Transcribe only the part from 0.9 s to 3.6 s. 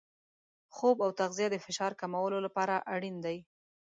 او تغذیه د فشار کمولو لپاره اړین دي.